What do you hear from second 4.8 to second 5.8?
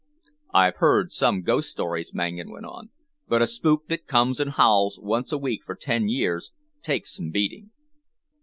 once a week for